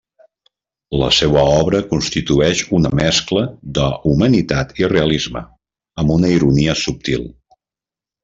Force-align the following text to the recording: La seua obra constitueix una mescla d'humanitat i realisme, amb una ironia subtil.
La 1.01 1.09
seua 1.17 1.41
obra 1.57 1.81
constitueix 1.91 2.63
una 2.77 2.91
mescla 3.01 3.43
d'humanitat 3.77 4.73
i 4.83 4.89
realisme, 4.95 5.45
amb 6.05 6.15
una 6.17 6.33
ironia 6.39 6.77
subtil. 6.87 7.29